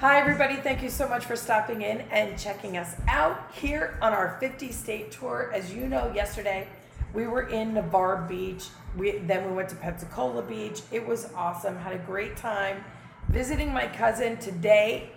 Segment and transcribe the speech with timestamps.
[0.00, 0.56] Hi, everybody.
[0.56, 4.72] Thank you so much for stopping in and checking us out here on our 50
[4.72, 5.50] state tour.
[5.52, 6.66] As you know, yesterday
[7.12, 8.68] we were in Navarre Beach.
[8.96, 10.80] We, then we went to Pensacola Beach.
[10.90, 11.76] It was awesome.
[11.76, 12.82] Had a great time
[13.28, 15.10] visiting my cousin today.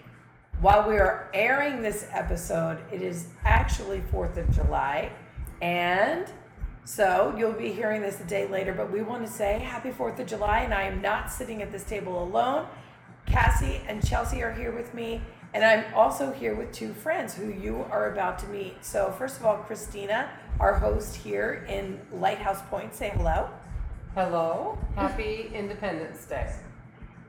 [0.60, 5.14] While we are airing this episode, it is actually 4th of July.
[5.62, 6.28] And
[6.84, 10.20] so you'll be hearing this a day later, but we want to say happy 4th
[10.20, 10.60] of July.
[10.60, 12.68] And I am not sitting at this table alone.
[13.26, 15.22] Cassie and Chelsea are here with me,
[15.54, 18.84] and I'm also here with two friends who you are about to meet.
[18.84, 23.50] So, first of all, Christina, our host here in Lighthouse Point, say hello.
[24.16, 24.78] Hello.
[24.96, 26.54] Happy Independence Day.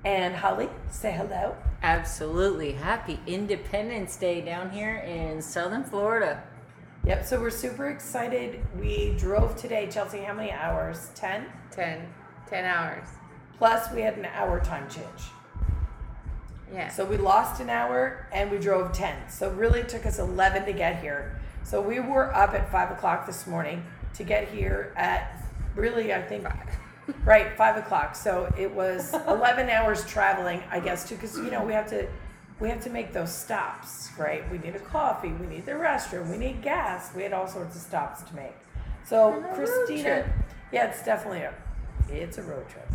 [0.04, 1.56] And Holly, say hello.
[1.82, 2.72] Absolutely.
[2.72, 6.42] Happy Independence Day down here in Southern Florida.
[7.06, 8.64] Yep, so we're super excited.
[8.78, 11.10] We drove today, Chelsea, how many hours?
[11.14, 11.46] 10?
[11.70, 12.06] 10.
[12.48, 13.08] 10 hours.
[13.58, 15.30] Plus, we had an hour time change.
[16.74, 16.88] Yeah.
[16.88, 19.30] So we lost an hour and we drove 10.
[19.30, 21.40] So really it took us 11 to get here.
[21.62, 25.40] So we were up at 5 o'clock this morning to get here at
[25.76, 26.46] really, I think,
[27.24, 28.16] right, 5 o'clock.
[28.16, 32.06] So it was 11 hours traveling, I guess, too, because, you know, we have to.
[32.60, 34.48] We have to make those stops, right?
[34.48, 37.12] We need a coffee, we need the restroom, we need gas.
[37.12, 38.54] We had all sorts of stops to make.
[39.04, 40.32] So Christina,
[40.70, 41.52] yeah, it's definitely a,
[42.08, 42.86] it's a road trip.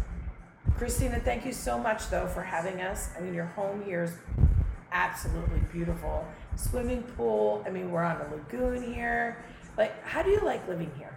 [0.80, 3.10] Christina, thank you so much though for having us.
[3.18, 4.14] I mean, your home here is
[4.94, 6.26] absolutely beautiful.
[6.56, 7.62] Swimming pool.
[7.68, 9.44] I mean, we're on a lagoon here.
[9.78, 11.14] Like, how do you like living here?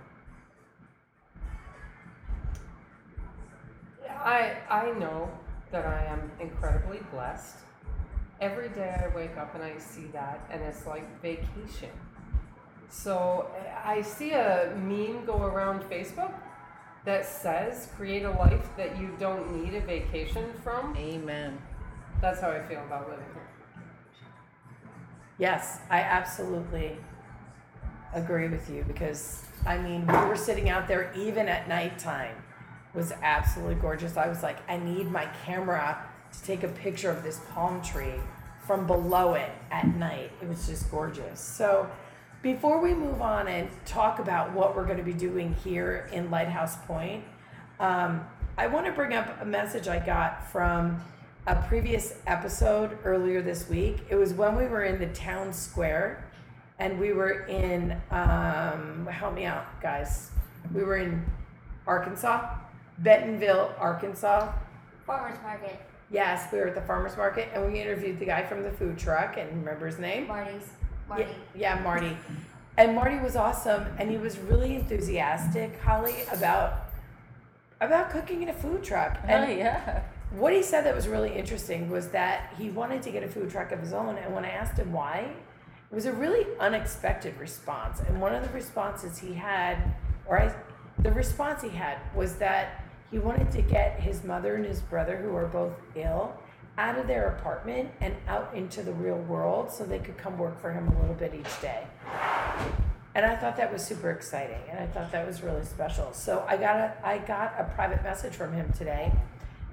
[4.10, 5.30] I I know
[5.70, 7.58] that I am incredibly blessed.
[8.40, 11.90] Every day I wake up and I see that, and it's like vacation.
[12.88, 13.46] So
[13.84, 16.32] I see a meme go around Facebook
[17.04, 20.96] that says create a life that you don't need a vacation from.
[20.96, 21.58] Amen.
[22.20, 23.48] That's how I feel about living here.
[25.38, 26.96] Yes, I absolutely
[28.14, 32.36] agree with you because I mean, we were sitting out there even at nighttime
[32.94, 34.16] was absolutely gorgeous.
[34.16, 38.20] I was like, I need my camera to take a picture of this palm tree
[38.66, 40.30] from below it at night.
[40.40, 41.40] It was just gorgeous.
[41.40, 41.88] So,
[42.42, 46.28] before we move on and talk about what we're going to be doing here in
[46.30, 47.22] Lighthouse Point,
[47.78, 48.26] um,
[48.58, 51.00] I want to bring up a message I got from
[51.46, 53.98] a previous episode earlier this week.
[54.10, 56.28] It was when we were in the town square
[56.80, 60.30] and we were in, um, help me out, guys.
[60.74, 61.24] We were in
[61.86, 62.56] Arkansas,
[62.98, 64.52] Bentonville, Arkansas.
[65.06, 65.80] Farmers market.
[66.10, 68.98] Yes, we were at the farmer's market and we interviewed the guy from the food
[68.98, 70.26] truck and remember his name?
[70.26, 70.68] Marty's.
[71.12, 71.32] Marty.
[71.54, 72.16] Yeah, yeah, Marty.
[72.76, 76.88] And Marty was awesome and he was really enthusiastic, Holly, about
[77.80, 79.18] about cooking in a food truck.
[79.24, 80.02] Oh, and oh, yeah.
[80.30, 83.50] what he said that was really interesting was that he wanted to get a food
[83.50, 85.32] truck of his own and when I asked him why,
[85.90, 88.00] it was a really unexpected response.
[88.00, 89.94] And one of the responses he had
[90.26, 90.54] or I
[90.98, 95.16] the response he had was that he wanted to get his mother and his brother
[95.16, 96.32] who are both ill
[96.78, 100.60] out of their apartment and out into the real world so they could come work
[100.60, 101.84] for him a little bit each day.
[103.14, 106.12] And I thought that was super exciting and I thought that was really special.
[106.14, 109.12] So I got a I got a private message from him today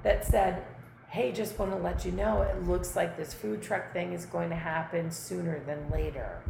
[0.03, 0.63] that said,
[1.09, 4.25] "Hey, just want to let you know it looks like this food truck thing is
[4.25, 6.41] going to happen sooner than later."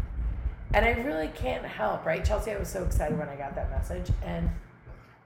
[0.73, 2.25] And I really can't help, right?
[2.25, 4.49] Chelsea, I was so excited when I got that message and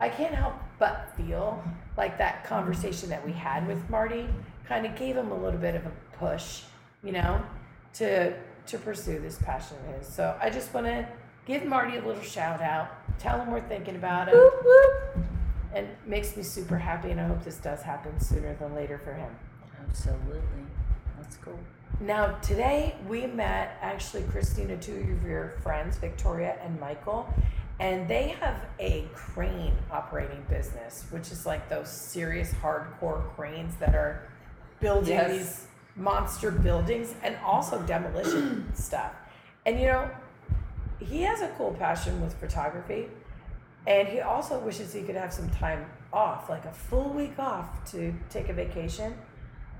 [0.04, 1.64] I can't help but feel
[1.96, 4.28] like that conversation that we had with Marty
[4.68, 6.64] kind of gave him a little bit of a push,
[7.06, 7.42] you know,
[7.94, 8.34] to
[8.66, 10.14] to pursue this passion of his.
[10.14, 11.08] So I just want to
[11.46, 14.42] give Marty a little shout out, tell him we're thinking about him,
[15.74, 17.12] and it makes me super happy.
[17.12, 19.34] And I hope this does happen sooner than later for him.
[19.88, 20.66] Absolutely.
[21.18, 21.60] That's cool.
[22.02, 27.34] Now today we met actually Christina, two of your friends, Victoria and Michael,
[27.80, 33.96] and they have a crane operating business, which is like those serious hardcore cranes that
[33.96, 34.28] are
[34.80, 35.32] building Yes.
[35.32, 39.12] these monster buildings and also demolition stuff.
[39.66, 40.10] And you know,
[41.00, 43.08] he has a cool passion with photography.
[43.86, 47.84] And he also wishes he could have some time off, like a full week off
[47.92, 49.14] to take a vacation.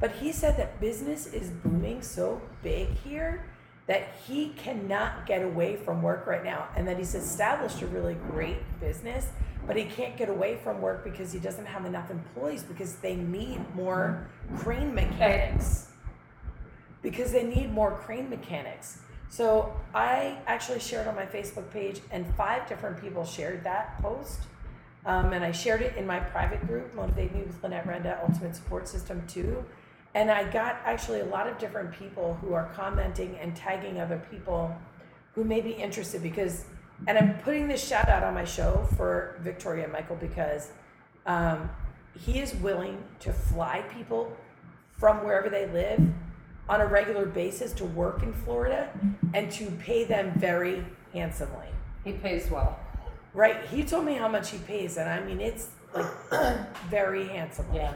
[0.02, 3.46] But he said that business is booming so big here
[3.88, 6.68] that he cannot get away from work right now.
[6.76, 9.28] And that he's established a really great business,
[9.68, 13.16] but he can't get away from work because he doesn't have enough employees because they
[13.16, 15.88] need more crane mechanics.
[17.02, 19.00] Because they need more crane mechanics.
[19.30, 24.42] So I actually shared on my Facebook page, and five different people shared that post.
[25.06, 28.56] Um, and I shared it in my private group, Motivate Me with Lynette Renda, Ultimate
[28.56, 29.66] Support System 2.
[30.16, 34.22] And I got actually a lot of different people who are commenting and tagging other
[34.30, 34.76] people
[35.34, 36.66] who may be interested because,
[37.08, 40.70] and I'm putting this shout out on my show for Victoria and Michael because
[41.26, 41.70] um,
[42.20, 44.32] he is willing to fly people
[44.98, 46.00] from wherever they live
[46.70, 48.90] on a regular basis to work in Florida
[49.34, 51.68] and to pay them very handsomely.
[52.04, 52.80] He pays well.
[53.34, 53.66] Right.
[53.66, 56.06] He told me how much he pays, and I mean, it's like
[56.90, 57.78] very handsomely.
[57.78, 57.94] Yeah.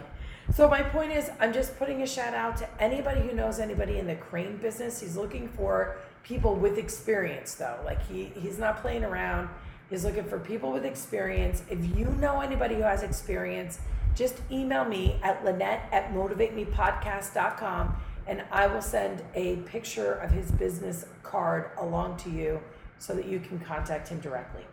[0.54, 4.00] So my point is, I'm just putting a shout out to anybody who knows anybody
[4.00, 5.00] in the crane business.
[5.00, 7.80] He's looking for people with experience, though.
[7.86, 9.50] Like he he's not playing around.
[9.90, 11.64] He's looking for people with experience.
[11.70, 13.80] If you know anybody who has experience,
[14.16, 17.96] just email me at Lynette at motivatemepodcast.com
[18.26, 22.60] and I will send a picture of his business card along to you
[23.00, 24.66] so that you can contact him directly.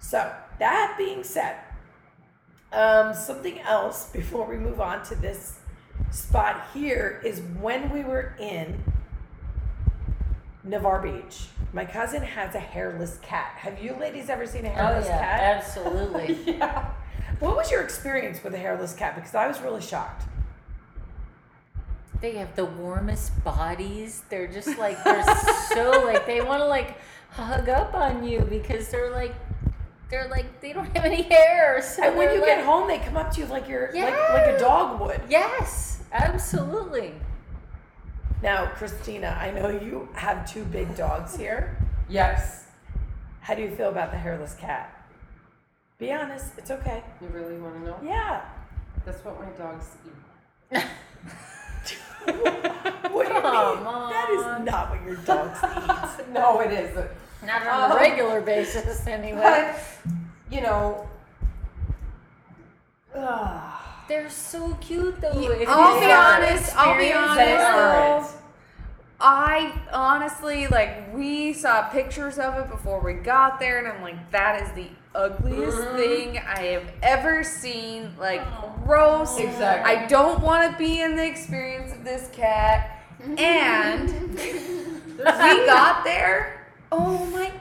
[0.00, 1.56] So, that being said,
[2.72, 5.58] um, something else before we move on to this
[6.10, 8.82] spot here is when we were in
[10.64, 11.46] Navarre Beach.
[11.72, 13.52] My cousin has a hairless cat.
[13.56, 15.56] Have you ladies ever seen a hairless Oh hairless yeah, cat?
[15.56, 16.38] absolutely.
[16.58, 16.90] Yeah.
[17.40, 19.14] What was your experience with a hairless cat?
[19.14, 20.24] Because I was really shocked.
[22.20, 24.22] They have the warmest bodies.
[24.28, 25.22] They're just like they're
[25.68, 26.96] so like they want to like
[27.30, 29.34] hug up on you because they're like
[30.10, 31.82] they're like they don't have any hair.
[31.82, 34.14] So And when you like, get home, they come up to you like you're like
[34.30, 35.20] like a dog would.
[35.28, 37.14] yes, absolutely.
[38.42, 41.76] Now, Christina, I know you have two big dogs here.
[42.08, 42.66] Yes.
[43.40, 44.94] How do you feel about the hairless cat?
[45.98, 47.02] Be honest, it's okay.
[47.20, 47.96] You really want to know?
[48.04, 48.42] Yeah.
[49.04, 49.86] That's what my dogs
[50.72, 50.82] eat.
[52.24, 53.84] What do you Come mean?
[54.10, 55.58] That is not what your dogs
[56.20, 56.28] eat.
[56.32, 57.10] No, it isn't.
[57.44, 59.40] Not on a Um, regular basis, anyway.
[59.40, 60.12] But,
[60.50, 61.08] you know,
[63.14, 63.72] ugh.
[64.08, 65.38] They're so cute though.
[65.38, 68.38] Yeah, If I'll be have honest, I'll be experience honest, with- though.
[69.20, 74.30] I honestly like we saw pictures of it before we got there, and I'm like,
[74.30, 75.96] that is the ugliest Mhm.
[75.96, 78.14] thing I have ever seen.
[78.18, 78.40] Like,
[78.86, 79.38] gross.
[79.38, 79.92] Exactly.
[79.96, 82.90] I don't want to be in the experience of this cat.
[83.36, 86.57] And we got there.
[86.90, 87.52] Oh my!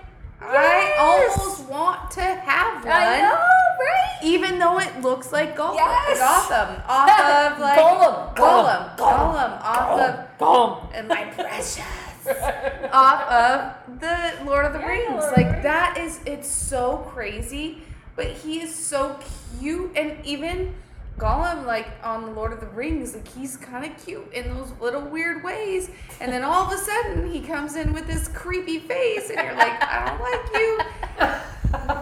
[0.41, 2.93] I almost want to have one.
[2.93, 4.19] I know, right?
[4.23, 5.75] Even though it looks like Gollum.
[5.75, 6.19] Yes.
[6.19, 6.81] Gotham.
[6.87, 8.95] Off of like Gollum, Gollum.
[8.95, 9.61] Gollum, Gollum.
[9.61, 10.89] Off of Gollum.
[10.93, 11.79] and my precious.
[12.91, 15.09] off of the Lord of the Yeah, Rings.
[15.09, 17.81] Lord like that is it's so crazy,
[18.15, 19.17] but he is so
[19.59, 20.73] cute and even
[21.17, 24.71] Gollum like on the Lord of the Rings, like he's kind of cute in those
[24.79, 25.89] little weird ways.
[26.21, 29.55] And then all of a sudden he comes in with this creepy face and you're
[29.55, 30.77] like, I don't like you.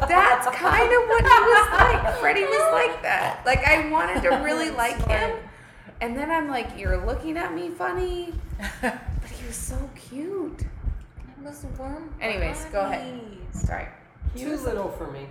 [0.08, 2.20] That's kind of what he was like.
[2.20, 3.42] Freddie was like that.
[3.46, 5.38] Like I wanted to really like him.
[6.02, 8.34] And then I'm like, you're looking at me funny.
[8.82, 10.66] But he was so cute.
[11.42, 13.22] Those warm Anyways, go ahead.
[13.52, 13.88] Sorry.
[14.34, 15.28] He Too was, little for me.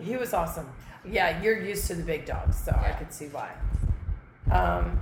[0.00, 0.68] He was awesome.
[1.04, 3.52] Yeah, you're used to the big dogs, so I could see why.
[4.50, 5.00] Um,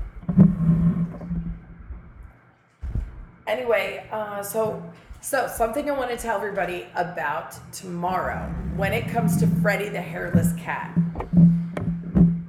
[3.46, 4.82] anyway, uh, so
[5.20, 10.00] so something I want to tell everybody about tomorrow when it comes to Freddie the
[10.00, 10.98] hairless cat.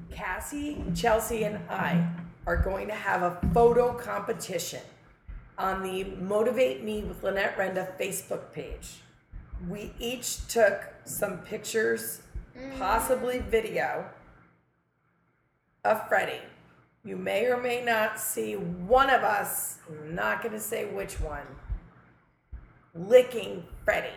[0.10, 2.10] Cassie, Chelsea, and I
[2.48, 4.82] are going to have a photo competition
[5.60, 8.96] on the Motivate Me with Lynette Renda Facebook page.
[9.70, 12.23] We each took some pictures,
[12.78, 14.06] possibly video,
[15.86, 16.42] of Freddie.
[17.04, 21.20] You may or may not see one of us, I'm not going to say which
[21.20, 21.46] one,
[22.94, 24.10] licking Freddie.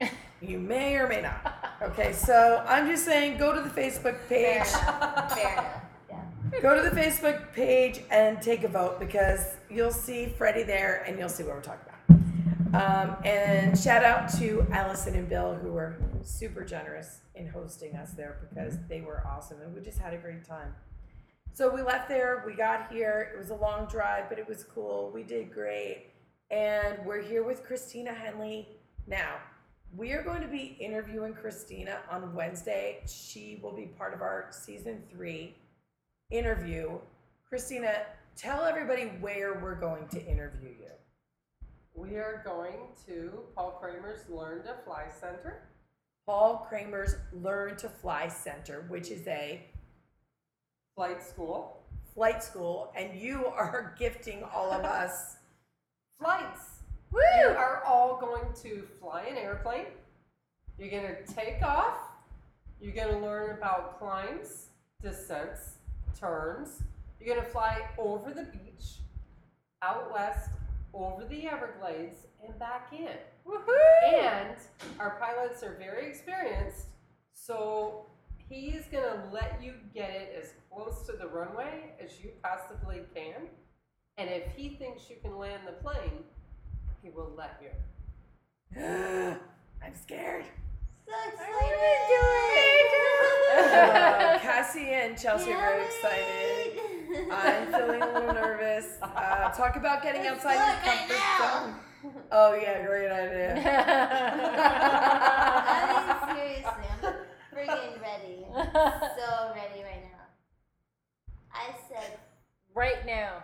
[0.42, 1.78] You may or may not.
[1.80, 4.66] Okay, so I'm just saying go to the Facebook page.
[4.66, 5.82] Fair.
[6.10, 6.22] Yeah.
[6.60, 11.18] Go to the Facebook page and take a vote because you'll see Freddie there and
[11.18, 11.88] you'll see what we're talking
[12.70, 13.08] about.
[13.08, 18.12] Um, and shout out to Allison and Bill who were super generous in hosting us
[18.12, 18.54] there mm-hmm.
[18.54, 20.74] because they were awesome and we just had a great time.
[21.52, 24.64] So we left there, we got here, it was a long drive, but it was
[24.64, 25.10] cool.
[25.14, 26.06] We did great.
[26.50, 28.68] and we're here with Christina Henley.
[29.06, 29.36] Now,
[29.96, 32.98] we are going to be interviewing Christina on Wednesday.
[33.06, 35.54] She will be part of our season three
[36.30, 36.98] interview.
[37.48, 38.02] Christina,
[38.36, 40.90] tell everybody where we're going to interview you.
[41.94, 45.62] We are going to Paul Kramer's Learn to Fly Center.
[46.26, 49.62] Paul Kramer's Learn to Fly Center, which is a
[50.96, 51.82] Flight school.
[52.14, 55.36] flight school, and you are gifting all of us.
[56.18, 56.80] Flights.
[57.12, 59.86] You are all going to fly an airplane.
[60.78, 61.98] You're going to take off.
[62.80, 64.66] You're going to learn about climbs,
[65.00, 65.76] descents,
[66.18, 66.82] turns.
[67.20, 68.96] You're going to fly over the beach,
[69.82, 70.50] out west,
[70.92, 73.16] over the Everglades, and back in.
[74.06, 74.56] And
[74.98, 76.86] our pilots are very experienced,
[77.32, 78.06] so
[78.48, 83.02] he's going to let you get it as close to the runway as you possibly
[83.14, 83.48] can.
[84.18, 86.24] And if he thinks you can land the plane,
[87.02, 87.70] he will let you.
[89.82, 90.44] I'm scared.
[91.06, 91.76] So Uh, excited!
[94.42, 96.95] Cassie and Chelsea are very excited.
[97.30, 98.86] I'm feeling a little nervous.
[99.02, 101.64] Uh, talk about getting Let's outside your it right comfort now.
[101.64, 101.74] zone.
[102.32, 103.54] Oh yeah, great idea.
[105.66, 106.98] I mean, seriously, I'm
[107.54, 108.46] friggin' ready.
[109.16, 110.26] So ready right now.
[111.52, 112.18] I said,
[112.74, 113.42] right now.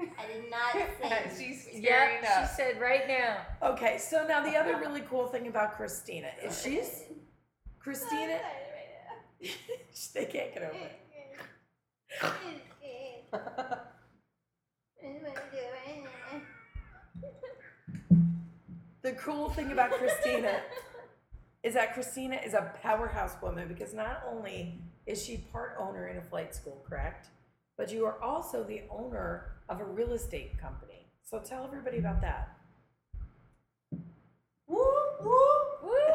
[0.00, 1.30] I did not say.
[1.38, 3.36] She's Yep, tearing she said right now.
[3.62, 7.14] Okay, so now the other really cool thing about Christina is she's So
[7.78, 8.32] Christina.
[8.34, 8.40] excited
[9.42, 9.54] right
[10.14, 11.00] they can't get over it.
[19.04, 20.62] The cool thing about Christina
[21.62, 26.16] is that Christina is a powerhouse woman because not only is she part owner in
[26.16, 27.28] a flight school, correct?
[27.76, 31.06] But you are also the owner of a real estate company.
[31.22, 32.56] So tell everybody about that.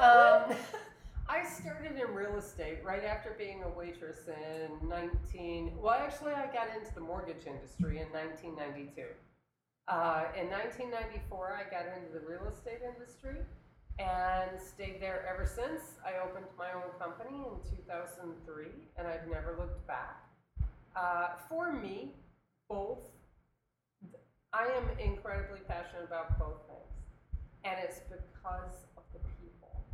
[0.01, 0.55] Um,
[1.31, 5.73] I started in real estate right after being a waitress in 19.
[5.79, 9.13] Well, actually, I got into the mortgage industry in 1992.
[9.87, 13.45] Uh, in 1994, I got into the real estate industry
[13.99, 16.01] and stayed there ever since.
[16.01, 18.65] I opened my own company in 2003,
[18.97, 20.25] and I've never looked back.
[20.95, 22.09] Uh, for me,
[22.67, 23.05] both,
[24.51, 27.05] I am incredibly passionate about both things,
[27.65, 29.85] and it's because of the people.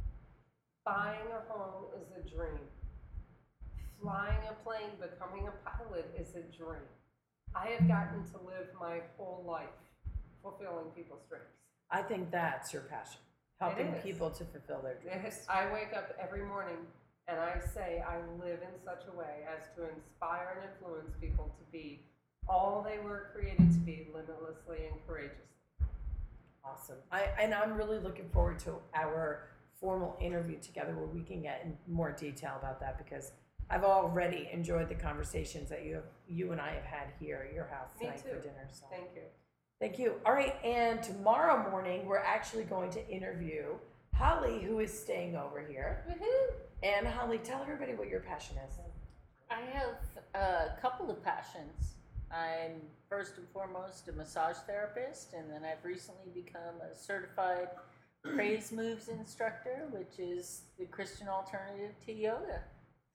[0.86, 2.60] Buying a home is a dream.
[4.00, 6.86] Flying a plane, becoming a pilot is a dream.
[7.56, 9.74] I have gotten to live my whole life
[10.44, 11.46] fulfilling people's dreams.
[11.90, 13.20] I think that's your passion,
[13.60, 15.40] helping people to fulfill their dreams.
[15.50, 16.78] I wake up every morning
[17.28, 21.46] and I say I live in such a way as to inspire and influence people
[21.58, 22.02] to be
[22.48, 25.42] all they were created to be limitlessly and courageously.
[26.64, 26.98] Awesome.
[27.12, 31.62] I, and I'm really looking forward to our formal interview together where we can get
[31.66, 33.32] in more detail about that because
[33.70, 37.54] I've already enjoyed the conversations that you have, you and I have had here at
[37.54, 38.42] your house Me tonight for too.
[38.42, 38.68] dinner.
[38.72, 39.22] So Thank you.
[39.80, 40.16] thank you.
[40.26, 43.64] All right, and tomorrow morning we're actually going to interview
[44.14, 46.06] Holly, who is staying over here.
[46.10, 46.56] Mm-hmm.
[46.84, 48.76] And Holly, tell everybody what your passion is.
[49.50, 49.96] I have
[50.36, 51.96] a couple of passions.
[52.32, 57.70] I'm first and foremost a massage therapist, and then I've recently become a certified
[58.26, 62.62] PraiseMoves instructor, which is the Christian alternative to yoga.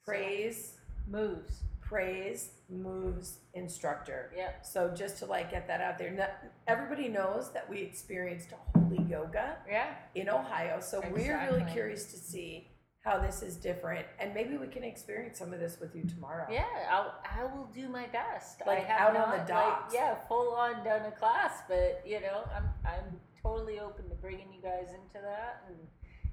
[0.05, 0.75] Praise,
[1.09, 1.63] Moves.
[1.81, 4.31] praise, moves, instructor.
[4.37, 4.65] Yep.
[4.65, 6.31] So just to like get that out there, not,
[6.69, 9.95] everybody knows that we experienced holy yoga Yeah.
[10.15, 10.81] in Ohio.
[10.81, 12.69] So we're really curious to see
[13.03, 16.47] how this is different, and maybe we can experience some of this with you tomorrow.
[16.51, 18.61] Yeah, I'll, I will do my best.
[18.67, 19.95] Like I have out on the not, docks.
[19.95, 24.15] Like, yeah, full on done a class, but you know, I'm I'm totally open to
[24.17, 25.77] bringing you guys into that and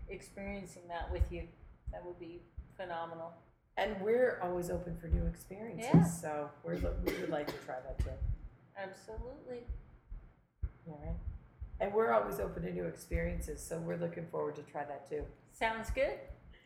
[0.09, 1.43] experiencing that with you.
[1.91, 2.41] That would be
[2.75, 3.33] phenomenal.
[3.77, 5.89] And we're always open for new experiences.
[5.93, 6.03] Yeah.
[6.03, 8.11] So we're, we would like to try that too.
[8.77, 9.63] Absolutely.
[10.87, 11.15] All right.
[11.79, 13.63] And we're always open to new experiences.
[13.63, 15.23] So we're looking forward to try that too.
[15.51, 16.19] Sounds good.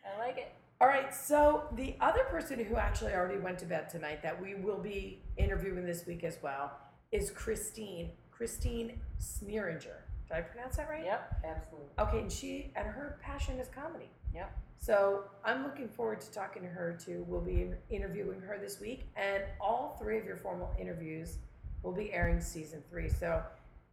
[0.04, 0.52] I like it.
[0.80, 4.56] All right, so the other person who actually already went to bed tonight that we
[4.56, 6.72] will be interviewing this week as well
[7.12, 8.10] is Christine.
[8.32, 10.01] Christine Smearinger.
[10.32, 11.04] Did I pronounce that right?
[11.04, 11.42] Yep.
[11.44, 11.88] Absolutely.
[11.98, 14.08] Okay, and she and her passion is comedy.
[14.34, 14.50] Yep.
[14.78, 17.24] So I'm looking forward to talking to her too.
[17.28, 21.36] We'll be in- interviewing her this week, and all three of your formal interviews
[21.82, 23.08] will be airing season three.
[23.10, 23.42] So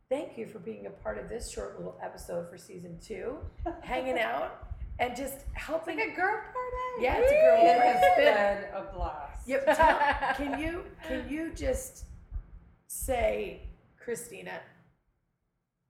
[0.09, 3.37] thank you for being a part of this short little episode for season two,
[3.81, 4.67] hanging out
[4.99, 5.97] and just helping.
[5.97, 7.01] Like a girl party.
[7.03, 7.57] yeah, it's a girl.
[7.57, 7.89] Party.
[7.89, 9.47] It's been- been a blast.
[9.47, 9.65] Yep.
[9.75, 12.05] tell- can you can you just
[12.87, 13.61] say,
[13.97, 14.59] Christina,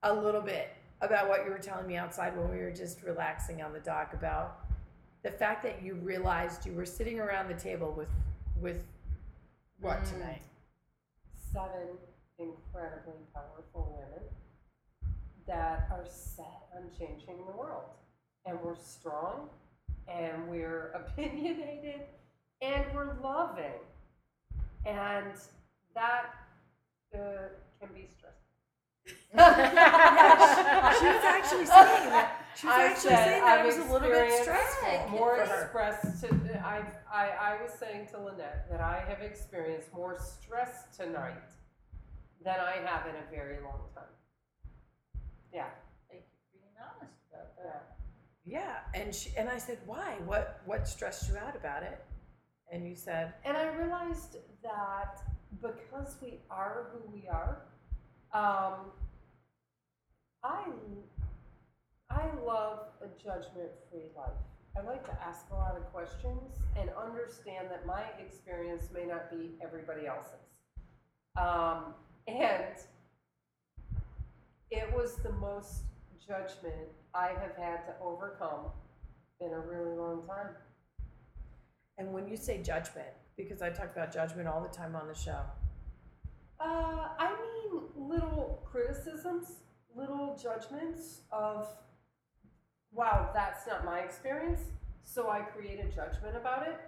[0.03, 0.69] a little bit
[1.01, 4.13] about what you were telling me outside when we were just relaxing on the dock
[4.13, 4.59] about
[5.23, 8.09] the fact that you realized you were sitting around the table with
[8.61, 8.83] with
[9.79, 10.09] what Mm.
[10.11, 10.41] tonight?
[11.53, 11.97] seven
[12.37, 14.23] incredibly powerful women
[15.47, 17.85] that are set on changing the world.
[18.45, 19.49] And we're strong,
[20.07, 22.01] and we're opinionated,
[22.61, 23.79] and we're loving.
[24.85, 25.33] And
[25.95, 26.35] that
[27.15, 28.09] uh, can be.
[29.31, 32.35] She was actually saying that.
[32.55, 35.09] She was I actually said saying that I've it was a little bit experienced stressful.
[35.11, 35.61] More for her.
[35.63, 40.85] expressed to I, I I was saying to Lynette that I have experienced more stress
[40.97, 41.49] tonight
[42.43, 44.03] than I have in a very long time.
[45.53, 45.67] Yeah.
[46.09, 47.97] Thank you for being honest about that.
[48.45, 50.15] Yeah, and she and I said, "Why?
[50.25, 52.03] What what stressed you out about it?"
[52.71, 55.21] And you said, And I realized that
[55.61, 57.63] because we are who we are,
[58.31, 58.91] um,
[60.43, 60.65] I
[62.09, 64.31] I love a judgment-free life.
[64.77, 69.29] I like to ask a lot of questions and understand that my experience may not
[69.29, 70.33] be everybody else's.
[71.37, 71.93] Um,
[72.27, 72.75] and
[74.71, 75.83] it was the most
[76.25, 78.67] judgment I have had to overcome
[79.41, 80.55] in a really long time.
[81.97, 85.13] and when you say judgment, because I talk about judgment all the time on the
[85.15, 85.41] show.
[86.59, 89.47] Uh, I mean, little criticisms,
[89.99, 91.67] little judgments of,
[92.91, 94.61] wow, that's not my experience,
[95.03, 96.79] so I create a judgment about it.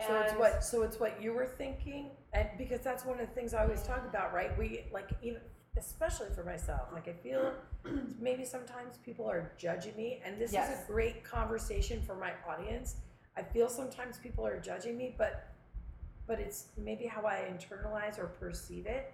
[0.00, 3.34] So it's what so it's what you were thinking, and because that's one of the
[3.34, 4.56] things I always talk about, right?
[4.58, 5.40] We like even
[5.76, 7.52] especially for myself, like I feel
[8.20, 12.96] maybe sometimes people are judging me, and this is a great conversation for my audience.
[13.36, 15.48] I feel sometimes people are judging me, but
[16.26, 19.12] but it's maybe how I internalize or perceive it,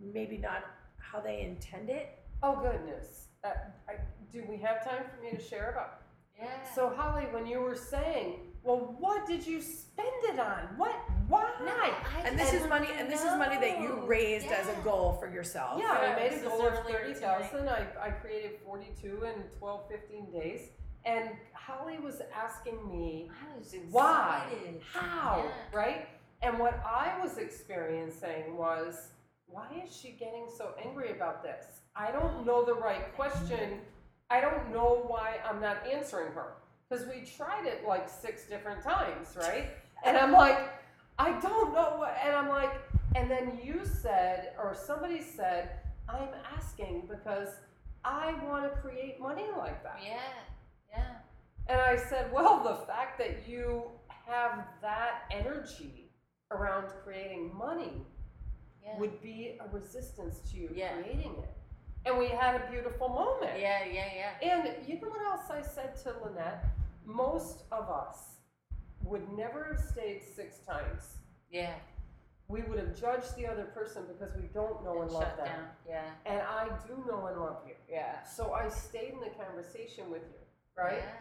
[0.00, 0.64] maybe not
[0.98, 2.18] how they intend it.
[2.46, 3.52] Oh goodness, uh,
[3.88, 3.94] I,
[4.30, 6.02] do we have time for me to share about?
[6.38, 6.48] Yeah.
[6.74, 10.68] So Holly, when you were saying, well, what did you spend it on?
[10.76, 10.94] What?
[11.26, 11.50] Why?
[11.64, 14.06] No, I And this is money, and this is money that you know.
[14.06, 15.80] raised as a goal for yourself.
[15.80, 17.66] Yeah, I made a goal of thirty thousand.
[17.66, 20.68] I, I created forty-two in 12, 15 days.
[21.06, 24.42] And Holly was asking me, I was why?
[24.92, 25.44] How?
[25.46, 25.78] Yeah.
[25.78, 26.08] Right?
[26.42, 29.12] And what I was experiencing was,
[29.46, 31.80] why is she getting so angry about this?
[31.96, 33.80] I don't know the right question.
[34.30, 36.54] I don't know why I'm not answering her.
[36.88, 39.70] Because we tried it like six different times, right?
[40.04, 40.58] And I'm like,
[41.18, 42.16] I don't know what.
[42.24, 42.72] And I'm like,
[43.14, 45.70] and then you said, or somebody said,
[46.08, 47.48] I'm asking because
[48.04, 50.00] I want to create money like that.
[50.04, 50.18] Yeah.
[50.90, 51.04] Yeah.
[51.68, 53.84] And I said, well, the fact that you
[54.26, 56.10] have that energy
[56.50, 58.02] around creating money
[58.84, 58.98] Yeah.
[58.98, 60.92] would be a resistance to you Yeah.
[61.00, 61.50] creating it.
[62.06, 63.58] And we had a beautiful moment.
[63.58, 63.84] yeah.
[63.90, 64.08] Yeah.
[64.42, 64.50] Yeah.
[64.56, 66.64] And you know what else I said to Lynette?
[67.06, 68.18] Most of us
[69.02, 71.16] would never have stayed six times.
[71.50, 71.74] Yeah.
[72.48, 75.46] We would have judged the other person because we don't know and, And love them.
[75.46, 75.64] down.
[75.88, 76.04] Yeah.
[76.26, 77.74] And I do know and love you.
[77.88, 78.22] Yeah.
[78.22, 80.98] So I stayed in the conversation with you, right?
[80.98, 81.12] Yeah.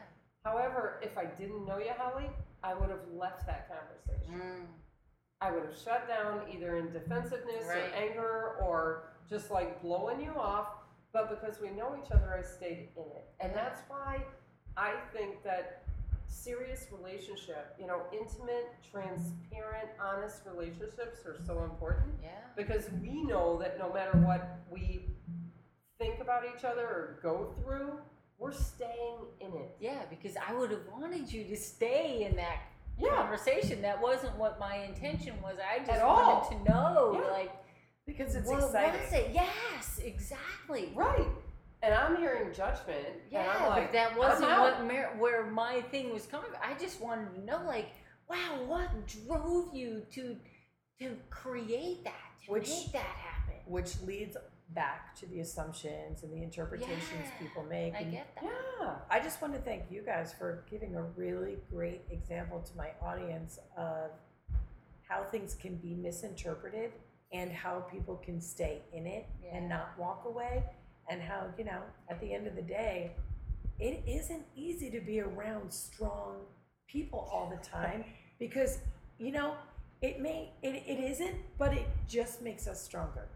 [0.43, 2.30] However, if I didn't know you, Holly,
[2.62, 4.34] I would have left that conversation.
[4.34, 4.65] Mm.
[5.39, 7.89] I would have shut down either in defensiveness Right.
[7.91, 10.68] or anger or just like blowing you off.
[11.12, 13.26] But because we know each other, I stayed in it.
[13.40, 14.24] And that's why
[14.76, 15.84] I think that
[16.28, 22.30] serious relationship, you know, intimate, transparent, honest relationships are so important Yeah.
[22.56, 25.06] because we know that no matter what we
[26.00, 28.00] think about each other or go through,
[28.40, 29.76] we're staying in it.
[29.80, 32.58] Yeah, because I would have wanted you to stay in that
[32.98, 33.10] Yeah.
[33.16, 33.82] conversation.
[33.84, 35.58] That wasn't what my intention was.
[35.60, 37.32] I just wanted to know, Yeah.
[37.32, 37.52] like,
[38.06, 39.02] Because it's what exciting.
[39.02, 39.32] was it?
[39.34, 40.92] Yes, exactly.
[40.94, 41.26] Right.
[41.82, 43.06] And I'm hearing judgment.
[43.08, 44.80] and Yeah, I'm like, but that wasn't out.
[44.80, 46.50] what Mar- where my thing was coming.
[46.52, 46.60] from.
[46.63, 47.88] I just wanted to know, like,
[48.30, 50.36] wow, what drove you to
[51.00, 52.13] to create that,
[52.46, 53.56] to Which- make that happen?
[53.66, 54.38] which leads
[54.70, 57.96] back to the assumptions and the interpretations Yeah, people make.
[57.96, 58.44] I get that.
[58.80, 58.96] Yeah.
[59.10, 62.92] I just want to thank you guys for giving a really great example to my
[63.02, 64.12] audience of
[65.08, 66.92] how things can be misinterpreted
[67.34, 70.63] and how people can stay in it and not walk away
[71.10, 73.12] and how, you know, at the end of the day,
[73.80, 76.36] it isn't easy to be around strong
[76.88, 78.06] people all the time
[78.39, 78.80] because,
[79.17, 79.56] you know,
[80.02, 83.28] it may it, it isn't, but it just makes us stronger.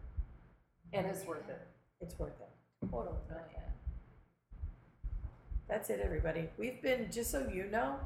[0.94, 1.62] And it's worth it.
[2.00, 2.50] It's worth it.
[2.94, 3.60] Oh, yeah.
[5.68, 6.50] That's it, everybody.
[6.58, 8.00] We've been, just so you know,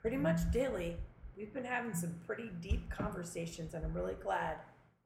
[0.00, 0.96] pretty much daily,
[1.36, 4.56] we've been having some pretty deep conversations, and I'm really glad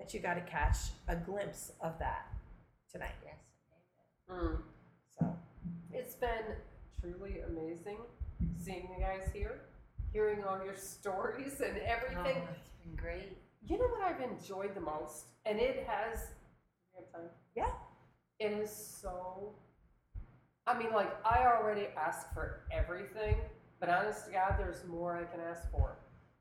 [0.03, 2.27] that you got to catch a glimpse of that
[2.91, 3.15] tonight.
[3.25, 3.37] Yes.
[4.29, 4.59] Mm.
[5.17, 5.37] So
[5.93, 6.57] It's been
[7.01, 7.99] truly amazing
[8.59, 9.61] seeing you guys here,
[10.13, 12.43] hearing all your stories and everything.
[12.43, 13.37] Oh, it's been great.
[13.69, 15.27] You know what I've enjoyed the most?
[15.47, 16.19] And it has.
[16.93, 17.31] you have time?
[17.55, 17.71] Yeah.
[18.41, 19.53] It is so.
[20.67, 23.37] I mean, like, I already ask for everything,
[23.79, 25.97] but honest to God, there's more I can ask for.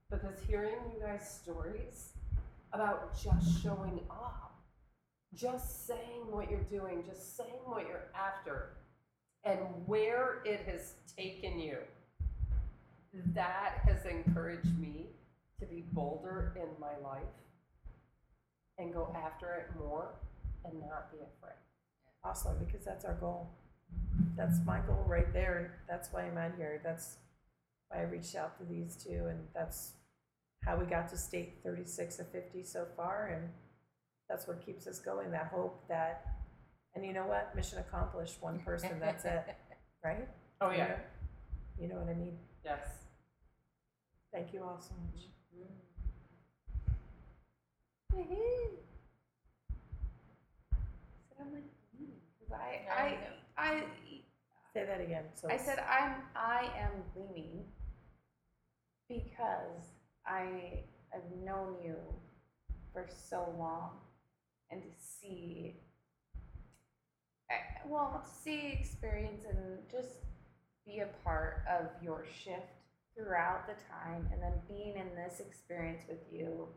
[0.10, 2.14] Because hearing you guys' stories
[2.74, 4.56] about just showing up,
[5.34, 8.78] just saying what you're doing, just saying what you're after,
[9.44, 11.78] and where it has taken you,
[13.34, 15.08] that has encouraged me
[15.60, 17.24] to be bolder in my life
[18.78, 20.14] and go after it more
[20.66, 21.58] and not be afraid.
[22.24, 23.50] Awesome, because that's our goal.
[24.38, 25.80] That's my goal right there.
[25.90, 26.80] That's why I'm out here.
[26.84, 27.18] That's
[27.90, 29.94] why I reached out to these two, and that's
[30.64, 33.28] how we got to state 36 of 50 so far.
[33.28, 33.50] And
[34.30, 35.32] that's what keeps us going.
[35.32, 36.26] That hope that,
[36.96, 37.56] and you know what?
[37.56, 38.38] Mission accomplished.
[38.42, 39.00] One person.
[39.00, 39.44] That's it,
[40.04, 40.28] right?
[40.62, 40.88] Oh, You yeah.
[40.88, 40.96] know-
[41.80, 42.38] You know what I mean?
[42.64, 42.80] Yes.
[44.32, 45.24] Thank you all so much.
[48.12, 48.28] said
[51.40, 53.18] I'm like, I,
[53.58, 53.84] I, I,
[54.74, 55.24] Say that again.
[55.34, 57.66] So I said I'm, I am gleaming
[59.10, 59.88] because
[60.26, 61.96] I have known you
[62.94, 63.92] for so long,
[64.70, 65.82] and to see,
[67.50, 67.56] eh,
[67.88, 70.20] well, to see, experience, and just
[70.86, 72.74] be a part of your shift
[73.16, 76.68] throughout the time, and then being in this experience with you.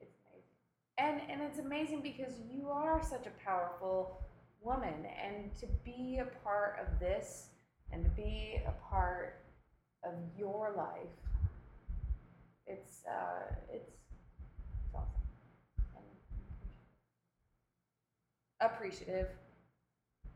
[0.00, 0.50] It's amazing.
[0.98, 4.20] And and it's amazing because you are such a powerful
[4.62, 7.48] woman and to be a part of this
[7.92, 9.39] and to be a part
[10.04, 11.08] of your life
[12.66, 15.22] it's uh it's, it's awesome
[15.96, 16.04] and
[18.60, 19.28] appreciative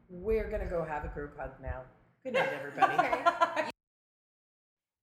[0.08, 1.82] we're gonna go have a group hug now.
[2.22, 3.66] Good night, everybody.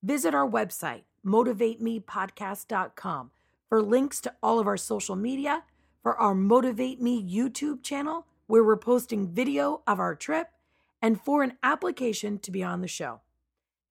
[0.03, 3.31] Visit our website, motivatemepodcast.com,
[3.69, 5.63] for links to all of our social media,
[6.01, 10.49] for our Motivate Me YouTube channel, where we're posting video of our trip,
[11.01, 13.21] and for an application to be on the show.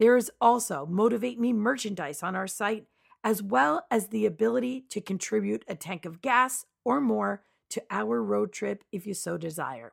[0.01, 2.87] There is also Motivate Me merchandise on our site,
[3.23, 8.23] as well as the ability to contribute a tank of gas or more to our
[8.23, 9.93] road trip if you so desire.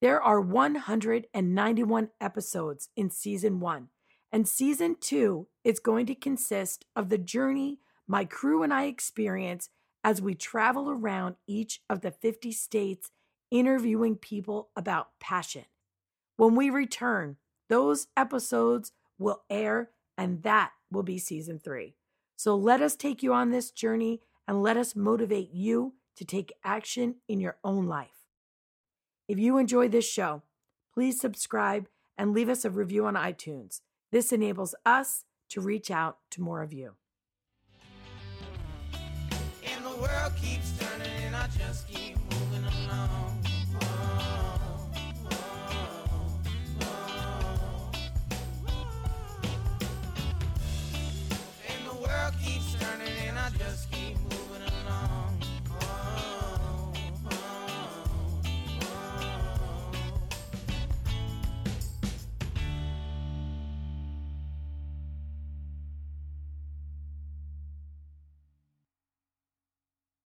[0.00, 3.88] There are 191 episodes in season one.
[4.30, 9.70] And season two is going to consist of the journey my crew and I experience
[10.04, 13.10] as we travel around each of the 50 states
[13.50, 15.64] interviewing people about passion.
[16.36, 21.94] When we return, those episodes will air, and that will be season three.
[22.36, 26.52] So let us take you on this journey and let us motivate you to take
[26.64, 28.26] action in your own life.
[29.28, 30.42] If you enjoy this show,
[30.94, 33.80] please subscribe and leave us a review on iTunes.
[34.12, 36.92] This enables us to reach out to more of you.